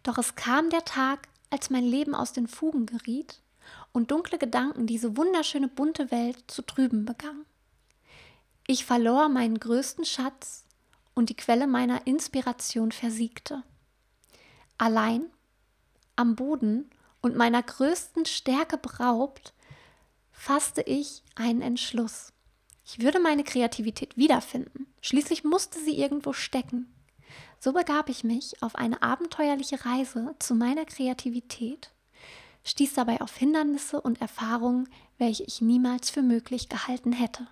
Doch 0.05 0.17
es 0.17 0.37
kam 0.37 0.71
der 0.71 0.85
Tag, 0.85 1.27
als 1.51 1.71
mein 1.71 1.83
Leben 1.83 2.15
aus 2.15 2.33
den 2.33 2.47
Fugen 2.47 2.87
geriet 2.87 3.41
und 3.91 4.13
dunkle 4.13 4.39
Gedanken 4.39 4.87
diese 4.87 5.17
wunderschöne 5.17 5.67
bunte 5.67 6.13
Welt 6.13 6.45
zu 6.47 6.63
trüben 6.63 7.05
begannen. 7.05 7.47
Ich 8.69 8.85
verlor 8.85 9.29
meinen 9.29 9.59
größten 9.59 10.05
Schatz 10.05 10.67
und 11.15 11.31
die 11.31 11.37
Quelle 11.37 11.67
meiner 11.67 12.07
Inspiration 12.07 12.93
versiegte. 12.93 13.65
Allein, 14.79 15.25
am 16.15 16.37
Boden 16.37 16.89
und 17.23 17.35
meiner 17.35 17.65
größten 17.65 18.25
Stärke 18.25 18.79
beraubt, 18.79 19.53
fasste 20.43 20.83
ich 20.83 21.23
einen 21.37 21.63
Entschluss. 21.63 22.33
Ich 22.85 23.01
würde 23.01 23.21
meine 23.21 23.45
Kreativität 23.45 24.17
wiederfinden. 24.17 24.93
Schließlich 25.01 25.45
musste 25.45 25.79
sie 25.79 25.97
irgendwo 25.97 26.33
stecken. 26.33 26.93
So 27.61 27.73
begab 27.73 28.09
ich 28.09 28.25
mich 28.25 28.61
auf 28.61 28.75
eine 28.75 29.03
abenteuerliche 29.03 29.85
Reise 29.85 30.35
zu 30.41 30.57
meiner 30.57 30.85
Kreativität, 30.85 31.93
stieß 32.65 32.95
dabei 32.95 33.21
auf 33.21 33.37
Hindernisse 33.37 34.01
und 34.01 34.21
Erfahrungen, 34.21 34.89
welche 35.17 35.45
ich 35.45 35.61
niemals 35.61 36.11
für 36.11 36.23
möglich 36.23 36.69
gehalten 36.69 37.13
hätte. 37.13 37.47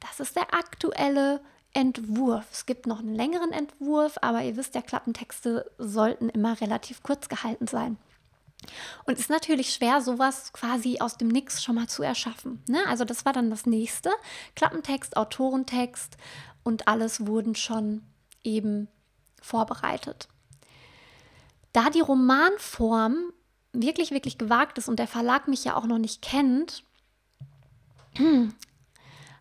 Das 0.00 0.18
ist 0.18 0.34
der 0.34 0.52
aktuelle 0.52 1.44
Entwurf. 1.72 2.48
Es 2.50 2.66
gibt 2.66 2.88
noch 2.88 2.98
einen 2.98 3.14
längeren 3.14 3.52
Entwurf, 3.52 4.18
aber 4.20 4.42
ihr 4.42 4.56
wisst 4.56 4.74
ja, 4.74 4.82
Klappentexte 4.82 5.70
sollten 5.78 6.28
immer 6.28 6.60
relativ 6.60 7.04
kurz 7.04 7.28
gehalten 7.28 7.68
sein. 7.68 7.98
Und 9.04 9.18
ist 9.18 9.30
natürlich 9.30 9.72
schwer, 9.72 10.00
sowas 10.00 10.52
quasi 10.52 10.98
aus 11.00 11.16
dem 11.16 11.28
Nix 11.28 11.62
schon 11.62 11.74
mal 11.74 11.88
zu 11.88 12.02
erschaffen. 12.02 12.62
Ne? 12.68 12.78
Also 12.86 13.04
das 13.04 13.24
war 13.24 13.32
dann 13.32 13.50
das 13.50 13.66
nächste. 13.66 14.10
Klappentext, 14.54 15.16
Autorentext 15.16 16.16
und 16.62 16.86
alles 16.88 17.26
wurden 17.26 17.54
schon 17.54 18.02
eben 18.44 18.88
vorbereitet. 19.40 20.28
Da 21.72 21.90
die 21.90 22.00
Romanform 22.00 23.32
wirklich, 23.72 24.10
wirklich 24.10 24.38
gewagt 24.38 24.78
ist 24.78 24.88
und 24.88 24.98
der 24.98 25.06
Verlag 25.06 25.48
mich 25.48 25.64
ja 25.64 25.76
auch 25.76 25.86
noch 25.86 25.98
nicht 25.98 26.22
kennt, 26.22 26.84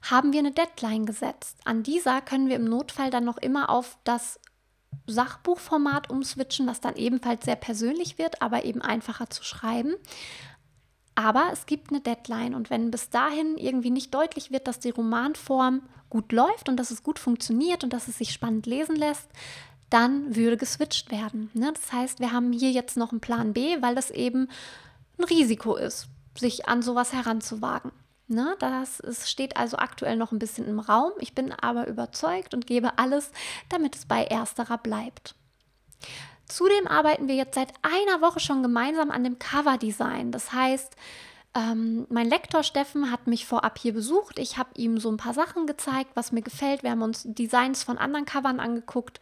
haben 0.03 0.31
wir 0.31 0.39
eine 0.39 0.51
Deadline 0.51 1.05
gesetzt. 1.05 1.57
An 1.65 1.83
dieser 1.83 2.21
können 2.21 2.47
wir 2.47 2.55
im 2.55 2.65
Notfall 2.65 3.09
dann 3.09 3.25
noch 3.25 3.37
immer 3.37 3.69
auf 3.69 3.97
das 4.03 4.39
Sachbuchformat 5.07 6.09
umswitchen, 6.09 6.67
das 6.67 6.81
dann 6.81 6.95
ebenfalls 6.95 7.45
sehr 7.45 7.55
persönlich 7.55 8.17
wird, 8.17 8.41
aber 8.41 8.65
eben 8.65 8.81
einfacher 8.81 9.29
zu 9.29 9.43
schreiben. 9.43 9.95
Aber 11.15 11.49
es 11.51 11.65
gibt 11.65 11.89
eine 11.89 11.99
Deadline 11.99 12.55
und 12.55 12.69
wenn 12.69 12.91
bis 12.91 13.09
dahin 13.09 13.57
irgendwie 13.57 13.89
nicht 13.89 14.13
deutlich 14.13 14.51
wird, 14.51 14.67
dass 14.67 14.79
die 14.79 14.91
Romanform 14.91 15.81
gut 16.09 16.31
läuft 16.31 16.69
und 16.69 16.77
dass 16.77 16.91
es 16.91 17.03
gut 17.03 17.19
funktioniert 17.19 17.83
und 17.83 17.91
dass 17.91 18.07
es 18.07 18.17
sich 18.17 18.31
spannend 18.31 18.65
lesen 18.65 18.95
lässt, 18.95 19.29
dann 19.89 20.35
würde 20.35 20.57
geswitcht 20.57 21.11
werden. 21.11 21.49
Ne? 21.53 21.73
Das 21.73 21.91
heißt, 21.91 22.19
wir 22.19 22.31
haben 22.31 22.53
hier 22.53 22.71
jetzt 22.71 22.95
noch 22.95 23.11
einen 23.11 23.21
Plan 23.21 23.53
B, 23.53 23.81
weil 23.81 23.95
das 23.95 24.11
eben 24.11 24.47
ein 25.17 25.23
Risiko 25.25 25.75
ist, 25.75 26.07
sich 26.37 26.67
an 26.67 26.81
sowas 26.81 27.11
heranzuwagen. 27.11 27.91
Ne, 28.31 28.55
das 28.59 28.99
ist, 28.99 29.27
steht 29.27 29.57
also 29.57 29.77
aktuell 29.77 30.15
noch 30.15 30.31
ein 30.31 30.37
bisschen 30.37 30.67
im 30.67 30.79
Raum. 30.79 31.13
Ich 31.17 31.33
bin 31.33 31.51
aber 31.51 31.87
überzeugt 31.87 32.53
und 32.53 32.67
gebe 32.67 32.99
alles, 32.99 33.31
damit 33.69 33.95
es 33.95 34.05
bei 34.05 34.23
ersterer 34.23 34.77
bleibt. 34.77 35.33
Zudem 36.47 36.85
arbeiten 36.87 37.27
wir 37.27 37.33
jetzt 37.33 37.55
seit 37.55 37.73
einer 37.81 38.21
Woche 38.21 38.39
schon 38.39 38.61
gemeinsam 38.61 39.09
an 39.09 39.23
dem 39.23 39.39
Coverdesign. 39.39 40.31
Das 40.31 40.53
heißt, 40.53 40.95
ähm, 41.55 42.05
mein 42.09 42.29
Lektor 42.29 42.61
Steffen 42.61 43.11
hat 43.11 43.25
mich 43.25 43.47
vorab 43.47 43.79
hier 43.79 43.93
besucht. 43.93 44.37
Ich 44.37 44.59
habe 44.59 44.69
ihm 44.75 44.99
so 44.99 45.09
ein 45.09 45.17
paar 45.17 45.33
Sachen 45.33 45.65
gezeigt, 45.65 46.11
was 46.13 46.31
mir 46.31 46.43
gefällt. 46.43 46.83
Wir 46.83 46.91
haben 46.91 47.01
uns 47.01 47.23
Designs 47.25 47.83
von 47.83 47.97
anderen 47.97 48.25
Covern 48.25 48.59
angeguckt 48.59 49.19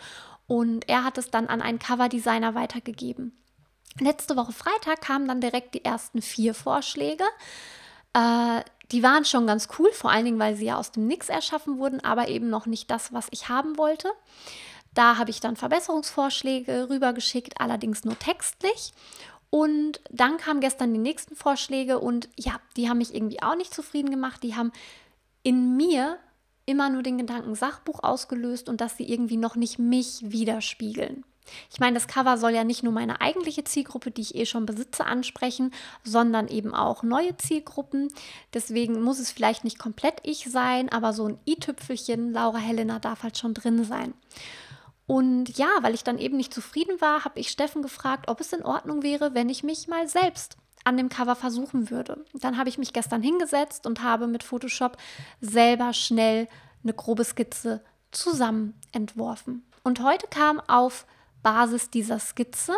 und 0.47 0.89
er 0.89 1.05
hat 1.05 1.17
es 1.17 1.31
dann 1.31 1.47
an 1.47 1.61
einen 1.61 1.79
Coverdesigner 1.79 2.55
weitergegeben. 2.55 3.41
Letzte 4.01 4.35
Woche 4.35 4.51
Freitag 4.51 4.99
kamen 4.99 5.29
dann 5.29 5.39
direkt 5.39 5.75
die 5.75 5.85
ersten 5.85 6.21
vier 6.21 6.53
Vorschläge. 6.53 7.23
Äh, 8.13 8.63
die 8.91 9.03
waren 9.03 9.25
schon 9.25 9.47
ganz 9.47 9.67
cool, 9.77 9.91
vor 9.91 10.11
allen 10.11 10.25
Dingen, 10.25 10.39
weil 10.39 10.55
sie 10.55 10.65
ja 10.65 10.77
aus 10.77 10.91
dem 10.91 11.07
Nix 11.07 11.29
erschaffen 11.29 11.77
wurden, 11.77 12.03
aber 12.03 12.29
eben 12.29 12.49
noch 12.49 12.65
nicht 12.65 12.89
das, 12.89 13.11
was 13.13 13.27
ich 13.31 13.49
haben 13.49 13.77
wollte. 13.77 14.09
Da 14.93 15.17
habe 15.17 15.29
ich 15.29 15.39
dann 15.39 15.55
Verbesserungsvorschläge 15.55 16.89
rübergeschickt, 16.89 17.59
allerdings 17.59 18.03
nur 18.03 18.17
textlich. 18.17 18.93
Und 19.49 20.01
dann 20.09 20.37
kamen 20.37 20.59
gestern 20.59 20.93
die 20.93 20.99
nächsten 20.99 21.35
Vorschläge 21.35 21.99
und 21.99 22.29
ja, 22.35 22.59
die 22.75 22.89
haben 22.89 22.97
mich 22.97 23.13
irgendwie 23.13 23.41
auch 23.41 23.55
nicht 23.55 23.73
zufrieden 23.73 24.09
gemacht. 24.09 24.43
Die 24.43 24.55
haben 24.55 24.71
in 25.43 25.77
mir 25.77 26.17
immer 26.65 26.89
nur 26.89 27.03
den 27.03 27.17
Gedanken 27.17 27.55
Sachbuch 27.55 28.03
ausgelöst 28.03 28.67
und 28.69 28.81
dass 28.81 28.97
sie 28.97 29.09
irgendwie 29.09 29.37
noch 29.37 29.55
nicht 29.55 29.79
mich 29.79 30.19
widerspiegeln. 30.21 31.23
Ich 31.71 31.79
meine, 31.79 31.95
das 31.95 32.07
Cover 32.07 32.37
soll 32.37 32.51
ja 32.51 32.63
nicht 32.63 32.83
nur 32.83 32.93
meine 32.93 33.21
eigentliche 33.21 33.63
Zielgruppe, 33.63 34.11
die 34.11 34.21
ich 34.21 34.35
eh 34.35 34.45
schon 34.45 34.65
besitze, 34.65 35.05
ansprechen, 35.05 35.71
sondern 36.03 36.47
eben 36.47 36.73
auch 36.73 37.03
neue 37.03 37.37
Zielgruppen. 37.37 38.09
Deswegen 38.53 39.01
muss 39.01 39.19
es 39.19 39.31
vielleicht 39.31 39.63
nicht 39.63 39.79
komplett 39.79 40.15
ich 40.23 40.49
sein, 40.49 40.89
aber 40.89 41.13
so 41.13 41.27
ein 41.27 41.39
i-Tüpfelchen 41.47 42.31
Laura 42.31 42.57
Helena 42.57 42.99
darf 42.99 43.23
halt 43.23 43.37
schon 43.37 43.53
drin 43.53 43.83
sein. 43.83 44.13
Und 45.07 45.57
ja, 45.57 45.69
weil 45.81 45.93
ich 45.93 46.03
dann 46.03 46.19
eben 46.19 46.35
nicht 46.35 46.53
zufrieden 46.53 46.99
war, 46.99 47.23
habe 47.23 47.39
ich 47.39 47.49
Steffen 47.49 47.81
gefragt, 47.81 48.29
ob 48.29 48.41
es 48.41 48.51
in 48.51 48.65
Ordnung 48.65 49.03
wäre, 49.03 49.33
wenn 49.33 49.49
ich 49.49 49.63
mich 49.63 49.87
mal 49.87 50.07
selbst 50.07 50.57
an 50.83 50.97
dem 50.97 51.09
Cover 51.09 51.35
versuchen 51.35 51.89
würde. 51.89 52.25
Dann 52.33 52.57
habe 52.57 52.69
ich 52.69 52.77
mich 52.77 52.93
gestern 52.93 53.21
hingesetzt 53.21 53.85
und 53.85 54.03
habe 54.03 54.27
mit 54.27 54.43
Photoshop 54.43 54.97
selber 55.41 55.93
schnell 55.93 56.47
eine 56.83 56.93
grobe 56.93 57.23
Skizze 57.23 57.81
zusammen 58.11 58.73
entworfen. 58.91 59.65
Und 59.83 60.01
heute 60.01 60.27
kam 60.27 60.59
auf 60.61 61.05
Basis 61.43 61.89
dieser 61.89 62.19
Skizze 62.19 62.75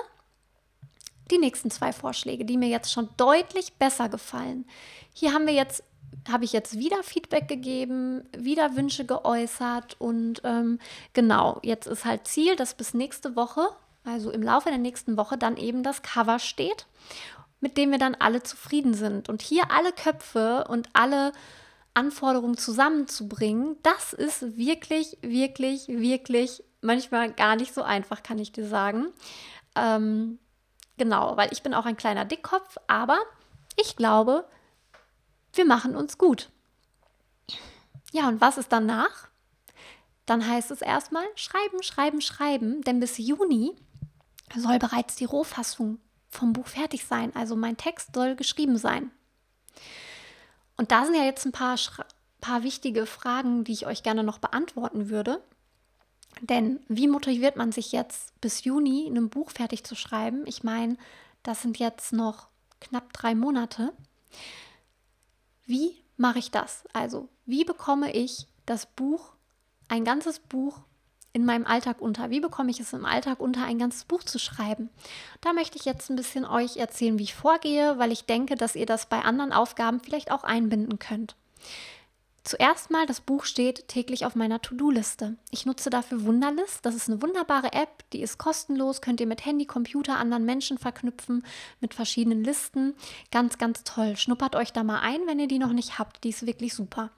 die 1.32 1.38
nächsten 1.38 1.72
zwei 1.72 1.94
Vorschläge, 1.94 2.46
die 2.46 2.58
mir 2.58 2.70
jetzt 2.70 2.92
schon 2.92 3.10
deutlich 3.18 3.74
besser 3.74 4.10
gefallen. 4.10 4.66
Hier 5.14 5.34
haben 5.34 5.46
wir 5.46 5.54
jetzt 5.54 5.84
habe 6.30 6.44
ich 6.44 6.54
jetzt 6.54 6.78
wieder 6.78 7.02
Feedback 7.04 7.48
gegeben, 7.48 8.24
wieder 8.36 8.76
Wünsche 8.76 9.06
geäußert 9.06 9.96
und 10.00 10.42
ähm, 10.44 10.80
genau, 11.14 11.60
jetzt 11.64 11.88
ist 11.88 12.04
halt 12.04 12.28
Ziel, 12.28 12.56
dass 12.56 12.74
bis 12.74 12.94
nächste 12.94 13.36
Woche, 13.36 13.70
also 14.04 14.32
im 14.32 14.44
Laufe 14.44 14.70
der 14.70 14.80
nächsten 14.80 15.18
Woche, 15.18 15.38
dann 15.38 15.56
eben 15.56 15.82
das 15.82 16.02
Cover 16.02 16.40
steht, 16.40 16.88
mit 17.62 17.78
dem 17.78 17.92
wir 17.92 18.00
dann 18.00 18.16
alle 18.16 18.44
zufrieden 18.44 18.94
sind. 18.94 19.30
Und 19.30 19.42
hier 19.42 19.72
alle 19.72 19.92
Köpfe 19.92 20.66
und 20.68 20.90
alle 20.94 21.32
Anforderungen 21.94 22.58
zusammenzubringen, 22.58 23.78
das 23.84 24.14
ist 24.14 24.58
wirklich, 24.58 25.18
wirklich, 25.22 25.88
wirklich 25.88 26.64
manchmal 26.82 27.32
gar 27.32 27.56
nicht 27.56 27.74
so 27.74 27.84
einfach, 27.84 28.24
kann 28.24 28.40
ich 28.40 28.52
dir 28.52 28.66
sagen. 28.66 29.08
Ähm, 29.76 30.40
genau, 30.98 31.38
weil 31.38 31.52
ich 31.52 31.64
bin 31.64 31.74
auch 31.74 31.86
ein 31.86 31.98
kleiner 31.98 32.26
Dickkopf, 32.26 32.78
aber 32.88 33.20
ich 33.76 33.96
glaube, 33.96 34.46
wir 35.54 35.66
machen 35.66 35.96
uns 35.96 36.18
gut. 36.18 36.50
Ja, 38.12 38.28
und 38.28 38.42
was 38.42 38.58
ist 38.58 38.72
danach? 38.72 39.28
Dann 40.26 40.48
heißt 40.48 40.72
es 40.72 40.82
erstmal 40.82 41.26
schreiben, 41.36 41.82
schreiben, 41.82 42.22
schreiben, 42.22 42.82
denn 42.82 43.00
bis 43.00 43.18
Juni 43.18 43.76
soll 44.56 44.80
bereits 44.80 45.16
die 45.16 45.26
Rohfassung 45.26 46.00
vom 46.30 46.54
Buch 46.54 46.68
fertig 46.68 47.06
sein. 47.06 47.36
Also 47.36 47.56
mein 47.56 47.78
Text 47.78 48.14
soll 48.14 48.36
geschrieben 48.36 48.78
sein. 48.78 49.12
Und 50.78 50.92
da 50.92 51.06
sind 51.06 51.16
ja 51.16 51.24
jetzt 51.24 51.46
ein 51.46 51.52
paar, 51.52 51.78
paar 52.42 52.64
wichtige 52.64 53.06
Fragen, 53.06 53.64
die 53.64 53.74
ich 53.74 53.86
euch 53.86 54.04
gerne 54.04 54.24
noch 54.24 54.38
beantworten 54.38 55.10
würde. 55.10 55.42
Denn 56.42 56.80
wie 56.88 57.08
motiviert 57.08 57.56
man 57.56 57.72
sich 57.72 57.92
jetzt 57.92 58.40
bis 58.42 58.64
Juni 58.64 59.08
ein 59.08 59.30
Buch 59.30 59.52
fertig 59.52 59.84
zu 59.84 59.96
schreiben? 59.96 60.46
Ich 60.46 60.64
meine, 60.64 60.98
das 61.44 61.62
sind 61.62 61.80
jetzt 61.80 62.14
noch 62.14 62.48
knapp 62.80 63.12
drei 63.14 63.36
Monate. 63.36 63.94
Wie 65.66 65.96
mache 66.18 66.40
ich 66.40 66.52
das? 66.52 66.84
Also, 66.94 67.30
wie 67.46 67.66
bekomme 67.66 68.12
ich 68.14 68.48
das 68.66 68.86
Buch, 68.86 69.34
ein 69.88 70.06
ganzes 70.06 70.40
Buch 70.40 70.80
in 71.34 71.46
meinem 71.46 71.66
Alltag 71.66 72.02
unter? 72.02 72.30
Wie 72.30 72.40
bekomme 72.40 72.72
ich 72.72 72.80
es 72.80 72.94
im 72.94 73.06
Alltag 73.06 73.40
unter, 73.40 73.66
ein 73.66 73.80
ganzes 73.80 74.06
Buch 74.06 74.24
zu 74.24 74.40
schreiben? 74.40 74.90
Da 75.42 75.54
möchte 75.54 75.78
ich 75.78 75.86
jetzt 75.86 76.10
ein 76.10 76.16
bisschen 76.16 76.46
euch 76.46 76.78
erzählen, 76.78 77.20
wie 77.20 77.24
ich 77.24 77.36
vorgehe, 77.36 77.98
weil 77.98 78.12
ich 78.12 78.26
denke, 78.26 78.56
dass 78.56 78.76
ihr 78.76 78.86
das 78.86 79.08
bei 79.08 79.22
anderen 79.22 79.54
Aufgaben 79.54 80.00
vielleicht 80.00 80.32
auch 80.32 80.44
einbinden 80.44 81.00
könnt. 81.00 81.36
Zuerst 82.44 82.90
mal, 82.90 83.06
das 83.06 83.22
Buch 83.22 83.46
steht 83.46 83.88
täglich 83.88 84.26
auf 84.26 84.36
meiner 84.36 84.62
To-Do-Liste. 84.62 85.36
Ich 85.52 85.66
nutze 85.66 85.90
dafür 85.90 86.24
Wunderlist. 86.24 86.86
Das 86.86 86.96
ist 86.96 87.10
eine 87.10 87.22
wunderbare 87.22 87.74
App, 87.74 88.04
die 88.12 88.22
ist 88.22 88.38
kostenlos, 88.38 89.02
könnt 89.02 89.20
ihr 89.20 89.28
mit 89.28 89.46
Handy, 89.46 89.66
Computer, 89.66 90.18
anderen 90.18 90.46
Menschen 90.46 90.78
verknüpfen, 90.78 91.46
mit 91.80 91.94
verschiedenen 91.94 92.44
Listen. 92.44 92.96
Ganz, 93.32 93.58
ganz 93.58 93.84
toll. 93.84 94.16
Schnuppert 94.16 94.56
euch 94.56 94.74
da 94.74 94.84
mal 94.84 95.02
ein, 95.02 95.28
wenn 95.28 95.40
ihr 95.40 95.48
die 95.48 95.60
noch 95.60 95.74
nicht 95.74 96.00
habt. 96.00 96.24
Die 96.24 96.30
ist 96.30 96.46
wirklich 96.46 96.74
super. 96.74 97.12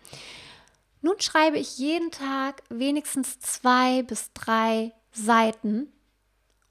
Nun 1.02 1.20
schreibe 1.20 1.58
ich 1.58 1.78
jeden 1.78 2.12
Tag 2.12 2.64
wenigstens 2.70 3.40
zwei 3.40 4.04
bis 4.04 4.34
drei 4.34 4.94
Seiten 5.12 5.92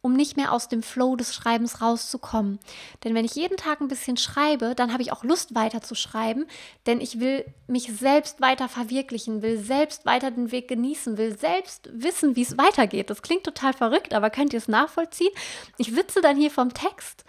um 0.03 0.15
nicht 0.15 0.37
mehr 0.37 0.53
aus 0.53 0.69
dem 0.69 0.83
Flow 0.83 1.17
des 1.17 1.35
Schreibens 1.35 1.81
rauszukommen. 1.81 2.59
Denn 3.05 3.15
wenn 3.15 3.25
ich 3.25 3.35
jeden 3.35 3.57
Tag 3.57 3.81
ein 3.81 3.89
bisschen 3.89 4.17
schreibe, 4.17 4.75
dann 4.75 4.93
habe 4.93 5.03
ich 5.03 5.13
auch 5.13 5.25
Lust 5.25 5.55
weiter 5.55 5.83
zu 5.83 5.95
schreiben, 5.95 6.47
denn 6.87 7.01
ich 7.01 7.21
will 7.21 7.45
mich 7.67 7.93
selbst 7.93 8.41
weiter 8.41 8.69
verwirklichen, 8.69 9.43
will 9.43 9.59
selbst 9.59 10.07
weiter 10.07 10.31
den 10.31 10.53
Weg 10.53 10.69
genießen, 10.69 11.19
will 11.19 11.37
selbst 11.39 11.91
wissen, 11.93 12.37
wie 12.37 12.43
es 12.43 12.57
weitergeht. 12.57 13.11
Das 13.11 13.23
klingt 13.23 13.45
total 13.45 13.73
verrückt, 13.73 14.15
aber 14.15 14.31
könnt 14.31 14.53
ihr 14.53 14.59
es 14.59 14.69
nachvollziehen? 14.69 15.33
Ich 15.77 15.93
sitze 15.93 16.21
dann 16.21 16.37
hier 16.37 16.51
vom 16.51 16.73
Text 16.73 17.25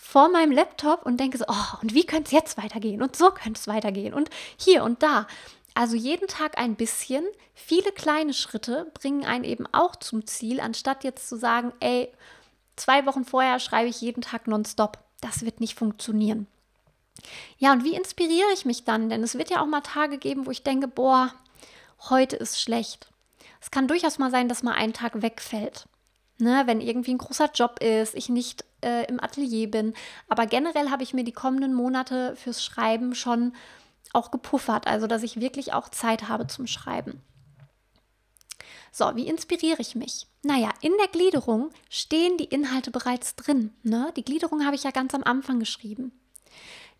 vor 0.00 0.28
meinem 0.28 0.52
Laptop 0.52 1.04
und 1.04 1.18
denke 1.18 1.38
so, 1.38 1.44
oh, 1.48 1.76
und 1.82 1.92
wie 1.92 2.06
könnte 2.06 2.26
es 2.26 2.32
jetzt 2.32 2.56
weitergehen? 2.56 3.02
Und 3.02 3.16
so 3.16 3.30
könnte 3.30 3.58
es 3.60 3.66
weitergehen. 3.66 4.14
Und 4.14 4.30
hier 4.56 4.84
und 4.84 5.02
da. 5.02 5.26
Also 5.78 5.94
jeden 5.94 6.26
Tag 6.26 6.58
ein 6.58 6.74
bisschen. 6.74 7.24
Viele 7.54 7.92
kleine 7.92 8.34
Schritte 8.34 8.90
bringen 8.94 9.24
einen 9.24 9.44
eben 9.44 9.64
auch 9.70 9.94
zum 9.94 10.26
Ziel, 10.26 10.58
anstatt 10.58 11.04
jetzt 11.04 11.28
zu 11.28 11.36
sagen, 11.36 11.72
ey, 11.78 12.12
zwei 12.74 13.06
Wochen 13.06 13.24
vorher 13.24 13.60
schreibe 13.60 13.88
ich 13.88 14.00
jeden 14.00 14.20
Tag 14.20 14.48
nonstop. 14.48 14.98
Das 15.20 15.44
wird 15.44 15.60
nicht 15.60 15.78
funktionieren. 15.78 16.48
Ja, 17.58 17.72
und 17.72 17.84
wie 17.84 17.94
inspiriere 17.94 18.52
ich 18.54 18.64
mich 18.64 18.86
dann? 18.86 19.08
Denn 19.08 19.22
es 19.22 19.38
wird 19.38 19.50
ja 19.50 19.62
auch 19.62 19.68
mal 19.68 19.82
Tage 19.82 20.18
geben, 20.18 20.46
wo 20.46 20.50
ich 20.50 20.64
denke, 20.64 20.88
boah, 20.88 21.32
heute 22.10 22.34
ist 22.34 22.60
schlecht. 22.60 23.12
Es 23.60 23.70
kann 23.70 23.86
durchaus 23.86 24.18
mal 24.18 24.32
sein, 24.32 24.48
dass 24.48 24.64
mal 24.64 24.74
ein 24.74 24.92
Tag 24.92 25.22
wegfällt. 25.22 25.86
Ne, 26.38 26.64
wenn 26.66 26.80
irgendwie 26.80 27.14
ein 27.14 27.18
großer 27.18 27.50
Job 27.54 27.80
ist, 27.80 28.16
ich 28.16 28.28
nicht 28.28 28.64
äh, 28.84 29.06
im 29.06 29.22
Atelier 29.22 29.70
bin. 29.70 29.94
Aber 30.28 30.46
generell 30.46 30.90
habe 30.90 31.04
ich 31.04 31.14
mir 31.14 31.22
die 31.22 31.30
kommenden 31.30 31.72
Monate 31.72 32.34
fürs 32.34 32.64
Schreiben 32.64 33.14
schon 33.14 33.52
auch 34.12 34.30
gepuffert, 34.30 34.86
also 34.86 35.06
dass 35.06 35.22
ich 35.22 35.40
wirklich 35.40 35.72
auch 35.72 35.88
Zeit 35.88 36.28
habe 36.28 36.46
zum 36.46 36.66
Schreiben. 36.66 37.22
So, 38.90 39.14
wie 39.14 39.28
inspiriere 39.28 39.80
ich 39.80 39.94
mich? 39.94 40.26
Naja, 40.42 40.70
in 40.80 40.92
der 40.98 41.08
Gliederung 41.08 41.70
stehen 41.90 42.36
die 42.38 42.44
Inhalte 42.44 42.90
bereits 42.90 43.36
drin. 43.36 43.72
Ne? 43.82 44.12
Die 44.16 44.24
Gliederung 44.24 44.64
habe 44.64 44.76
ich 44.76 44.84
ja 44.84 44.90
ganz 44.90 45.14
am 45.14 45.24
Anfang 45.24 45.58
geschrieben. 45.60 46.12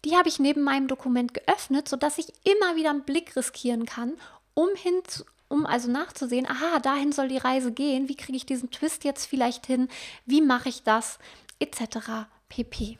Die 0.04 0.16
habe 0.16 0.28
ich 0.28 0.38
neben 0.38 0.62
meinem 0.62 0.86
Dokument 0.86 1.34
geöffnet, 1.34 1.88
sodass 1.88 2.18
ich 2.18 2.32
immer 2.44 2.76
wieder 2.76 2.90
einen 2.90 3.04
Blick 3.04 3.34
riskieren 3.36 3.84
kann, 3.86 4.16
um, 4.54 4.68
hin 4.76 5.00
zu, 5.06 5.24
um 5.48 5.66
also 5.66 5.90
nachzusehen, 5.90 6.46
aha, 6.46 6.78
dahin 6.78 7.10
soll 7.10 7.28
die 7.28 7.38
Reise 7.38 7.72
gehen, 7.72 8.08
wie 8.08 8.16
kriege 8.16 8.36
ich 8.36 8.46
diesen 8.46 8.70
Twist 8.70 9.04
jetzt 9.04 9.26
vielleicht 9.26 9.66
hin, 9.66 9.88
wie 10.24 10.42
mache 10.42 10.68
ich 10.68 10.82
das, 10.82 11.18
etc. 11.58 12.28
pp. 12.48 12.98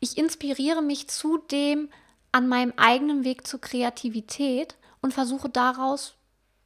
Ich 0.00 0.16
inspiriere 0.16 0.80
mich 0.80 1.08
zudem 1.08 1.90
an 2.34 2.48
meinem 2.48 2.72
eigenen 2.76 3.24
Weg 3.24 3.46
zur 3.46 3.60
Kreativität 3.60 4.76
und 5.00 5.14
versuche 5.14 5.48
daraus 5.48 6.16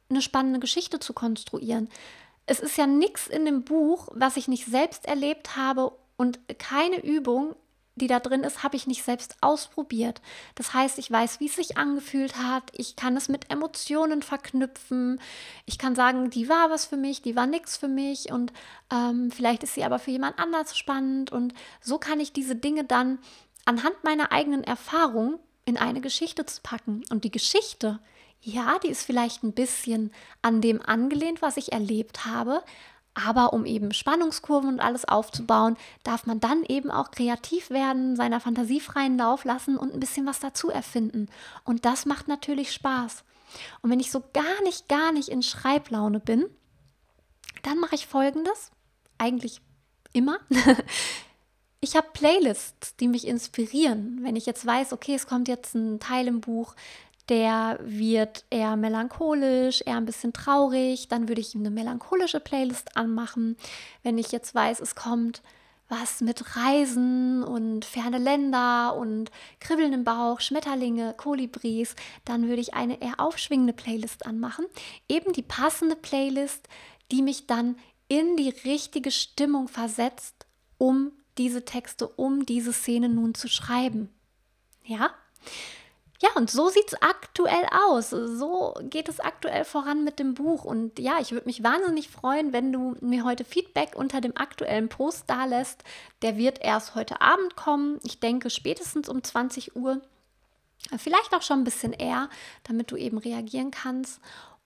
eine 0.09 0.21
spannende 0.21 0.59
Geschichte 0.59 0.99
zu 0.99 1.13
konstruieren. 1.13 1.89
Es 2.47 2.59
ist 2.59 2.77
ja 2.77 2.87
nichts 2.87 3.27
in 3.27 3.45
dem 3.45 3.63
Buch, 3.63 4.07
was 4.13 4.37
ich 4.37 4.47
nicht 4.47 4.65
selbst 4.65 5.05
erlebt 5.05 5.55
habe 5.55 5.91
und 6.17 6.39
keine 6.57 7.03
Übung 7.05 7.55
die 7.99 8.07
da 8.07 8.19
drin 8.19 8.43
ist, 8.43 8.63
habe 8.63 8.75
ich 8.75 8.87
nicht 8.87 9.03
selbst 9.03 9.35
ausprobiert. 9.41 10.21
Das 10.55 10.73
heißt, 10.73 10.97
ich 10.99 11.11
weiß, 11.11 11.39
wie 11.39 11.47
es 11.47 11.55
sich 11.55 11.77
angefühlt 11.77 12.37
hat. 12.37 12.63
Ich 12.71 12.95
kann 12.95 13.15
es 13.17 13.29
mit 13.29 13.51
Emotionen 13.51 14.21
verknüpfen. 14.21 15.19
Ich 15.65 15.77
kann 15.77 15.95
sagen, 15.95 16.29
die 16.29 16.49
war 16.49 16.69
was 16.69 16.85
für 16.85 16.97
mich, 16.97 17.21
die 17.21 17.35
war 17.35 17.45
nichts 17.45 17.77
für 17.77 17.87
mich 17.87 18.31
und 18.31 18.53
ähm, 18.89 19.31
vielleicht 19.31 19.63
ist 19.63 19.75
sie 19.75 19.83
aber 19.83 19.99
für 19.99 20.11
jemand 20.11 20.39
anders 20.39 20.77
spannend. 20.77 21.31
Und 21.31 21.53
so 21.81 21.97
kann 21.97 22.19
ich 22.19 22.31
diese 22.31 22.55
Dinge 22.55 22.85
dann 22.85 23.19
anhand 23.65 24.01
meiner 24.03 24.31
eigenen 24.31 24.63
Erfahrung 24.63 25.39
in 25.69 25.77
eine 25.77 26.01
Geschichte 26.01 26.45
zu 26.45 26.61
packen. 26.61 27.03
Und 27.09 27.23
die 27.23 27.31
Geschichte, 27.31 27.99
ja, 28.41 28.79
die 28.79 28.89
ist 28.89 29.03
vielleicht 29.03 29.43
ein 29.43 29.53
bisschen 29.53 30.11
an 30.41 30.61
dem 30.61 30.81
angelehnt, 30.81 31.41
was 31.41 31.57
ich 31.57 31.71
erlebt 31.71 32.25
habe, 32.25 32.63
aber 33.13 33.53
um 33.53 33.65
eben 33.65 33.93
Spannungskurven 33.93 34.69
und 34.69 34.79
alles 34.79 35.05
aufzubauen, 35.05 35.77
darf 36.03 36.25
man 36.25 36.39
dann 36.39 36.63
eben 36.63 36.91
auch 36.91 37.11
kreativ 37.11 37.69
werden, 37.69 38.15
seiner 38.15 38.39
Fantasie 38.39 38.79
freien 38.79 39.17
Lauf 39.17 39.43
lassen 39.43 39.77
und 39.77 39.93
ein 39.93 39.99
bisschen 39.99 40.25
was 40.25 40.39
dazu 40.39 40.69
erfinden. 40.69 41.27
Und 41.63 41.85
das 41.85 42.05
macht 42.05 42.27
natürlich 42.27 42.71
Spaß. 42.71 43.23
Und 43.81 43.89
wenn 43.89 43.99
ich 43.99 44.11
so 44.11 44.23
gar 44.33 44.61
nicht, 44.63 44.87
gar 44.87 45.11
nicht 45.11 45.29
in 45.29 45.41
Schreiblaune 45.41 46.19
bin, 46.19 46.45
dann 47.63 47.79
mache 47.79 47.95
ich 47.95 48.07
folgendes, 48.07 48.71
eigentlich 49.17 49.61
immer. 50.13 50.37
Ich 51.89 51.95
habe 51.95 52.09
Playlists, 52.13 52.95
die 52.97 53.07
mich 53.07 53.25
inspirieren. 53.25 54.19
Wenn 54.21 54.35
ich 54.35 54.45
jetzt 54.45 54.63
weiß, 54.63 54.93
okay, 54.93 55.15
es 55.15 55.25
kommt 55.25 55.47
jetzt 55.47 55.73
ein 55.73 55.99
Teil 55.99 56.27
im 56.27 56.39
Buch, 56.39 56.75
der 57.29 57.79
wird 57.81 58.45
eher 58.51 58.75
melancholisch, 58.75 59.81
eher 59.83 59.97
ein 59.97 60.05
bisschen 60.05 60.31
traurig, 60.31 61.07
dann 61.07 61.27
würde 61.27 61.41
ich 61.41 61.55
ihm 61.55 61.61
eine 61.61 61.71
melancholische 61.71 62.39
Playlist 62.39 62.95
anmachen. 62.95 63.57
Wenn 64.03 64.19
ich 64.19 64.31
jetzt 64.31 64.53
weiß, 64.53 64.81
es 64.81 64.93
kommt 64.93 65.41
was 65.87 66.21
mit 66.21 66.55
Reisen 66.55 67.43
und 67.43 67.85
ferne 67.85 68.19
Länder 68.19 68.95
und 68.95 69.31
Kribbeln 69.59 69.91
im 69.91 70.03
Bauch, 70.03 70.41
Schmetterlinge, 70.41 71.15
Kolibris, 71.17 71.95
dann 72.23 72.47
würde 72.47 72.61
ich 72.61 72.75
eine 72.75 73.01
eher 73.01 73.19
aufschwingende 73.19 73.73
Playlist 73.73 74.27
anmachen. 74.27 74.65
Eben 75.07 75.33
die 75.33 75.41
passende 75.41 75.95
Playlist, 75.95 76.67
die 77.11 77.23
mich 77.23 77.47
dann 77.47 77.77
in 78.07 78.37
die 78.37 78.53
richtige 78.63 79.09
Stimmung 79.09 79.67
versetzt, 79.67 80.45
um 80.77 81.13
diese 81.39 81.65
Texte, 81.65 82.07
um 82.07 82.45
diese 82.45 82.73
Szene 82.73 83.09
nun 83.09 83.33
zu 83.33 83.47
schreiben. 83.47 84.09
Ja? 84.83 85.09
Ja, 86.21 86.29
und 86.35 86.51
so 86.51 86.67
sieht 86.67 86.89
es 86.89 87.01
aktuell 87.01 87.65
aus. 87.87 88.09
So 88.09 88.75
geht 88.81 89.07
es 89.07 89.21
aktuell 89.21 89.63
voran 89.63 90.03
mit 90.03 90.19
dem 90.19 90.33
Buch. 90.33 90.65
Und 90.65 90.99
ja, 90.99 91.17
ich 91.21 91.31
würde 91.31 91.45
mich 91.45 91.63
wahnsinnig 91.63 92.09
freuen, 92.09 92.51
wenn 92.51 92.73
du 92.73 92.97
mir 92.99 93.23
heute 93.23 93.45
Feedback 93.45 93.95
unter 93.95 94.19
dem 94.19 94.35
aktuellen 94.35 94.89
Post 94.89 95.23
da 95.27 95.45
lässt. 95.45 95.83
Der 96.21 96.35
wird 96.35 96.59
erst 96.61 96.93
heute 96.93 97.21
Abend 97.21 97.55
kommen. 97.55 97.99
Ich 98.03 98.19
denke 98.19 98.49
spätestens 98.49 99.07
um 99.07 99.23
20 99.23 99.77
Uhr. 99.77 100.01
Vielleicht 100.97 101.33
auch 101.33 101.41
schon 101.41 101.59
ein 101.59 101.65
bisschen 101.65 101.93
eher, 101.93 102.29
damit 102.63 102.91
du 102.91 102.97
eben 102.97 103.17
reagieren 103.17 103.71
kannst. 103.71 104.19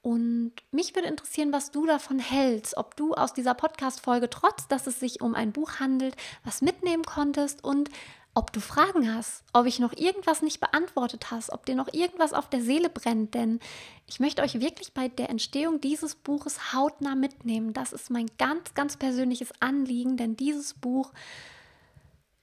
Und 0.04 0.52
mich 0.72 0.96
würde 0.96 1.08
interessieren, 1.08 1.54
was 1.54 1.72
du 1.72 1.86
davon 1.86 2.20
hältst, 2.20 2.76
ob 2.76 2.98
du 2.98 3.14
aus 3.14 3.34
dieser 3.34 3.54
Podcast-Folge, 3.54 4.30
trotz 4.30 4.68
dass 4.68 4.86
es 4.86 5.00
sich 5.00 5.22
um 5.22 5.34
ein 5.34 5.54
Buch 5.54 5.80
handelt, 5.80 6.18
was 6.44 6.62
mitnehmen 6.62 7.04
konntest 7.04 7.64
und 7.64 7.90
ob 8.36 8.52
du 8.52 8.60
Fragen 8.60 9.14
hast, 9.16 9.46
ob 9.54 9.66
ich 9.66 9.80
noch 9.80 9.94
irgendwas 9.94 10.42
nicht 10.42 10.60
beantwortet 10.60 11.32
hast, 11.32 11.52
ob 11.52 11.66
dir 11.66 11.76
noch 11.76 11.94
irgendwas 11.94 12.34
auf 12.34 12.50
der 12.50 12.62
Seele 12.62 12.90
brennt, 12.90 13.34
denn 13.34 13.62
ich 14.06 14.20
möchte 14.20 14.42
euch 14.42 14.60
wirklich 14.60 14.94
bei 14.94 15.08
der 15.08 15.30
Entstehung 15.30 15.80
dieses 15.80 16.16
Buches 16.16 16.74
hautnah 16.74 17.16
mitnehmen. 17.16 17.72
Das 17.72 17.94
ist 17.94 18.10
mein 18.10 18.30
ganz, 18.38 18.74
ganz 18.74 18.98
persönliches 18.98 19.54
Anliegen, 19.62 20.18
denn 20.18 20.36
dieses 20.36 20.74
Buch 20.74 21.14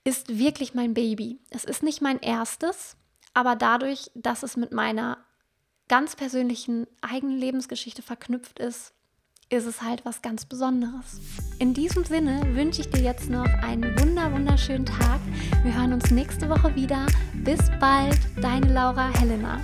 ist 0.02 0.38
wirklich 0.38 0.72
mein 0.72 0.94
Baby. 0.94 1.40
Es 1.50 1.64
ist 1.64 1.82
nicht 1.82 2.00
mein 2.00 2.20
erstes, 2.20 2.96
aber 3.34 3.54
dadurch, 3.54 4.10
dass 4.14 4.42
es 4.42 4.56
mit 4.56 4.72
meiner 4.72 5.18
ganz 5.90 6.14
persönlichen 6.14 6.86
eigenen 7.00 7.36
Lebensgeschichte 7.36 8.00
verknüpft 8.00 8.60
ist, 8.60 8.92
ist 9.48 9.66
es 9.66 9.82
halt 9.82 10.04
was 10.04 10.22
ganz 10.22 10.46
Besonderes. 10.46 11.20
In 11.58 11.74
diesem 11.74 12.04
Sinne 12.04 12.54
wünsche 12.54 12.82
ich 12.82 12.90
dir 12.90 13.02
jetzt 13.02 13.28
noch 13.28 13.48
einen 13.64 13.98
wunder 13.98 14.32
wunderschönen 14.32 14.86
Tag. 14.86 15.18
Wir 15.64 15.74
hören 15.74 15.92
uns 15.92 16.12
nächste 16.12 16.48
Woche 16.48 16.76
wieder. 16.76 17.06
Bis 17.44 17.58
bald, 17.80 18.20
deine 18.40 18.72
Laura 18.72 19.12
Helena. 19.18 19.60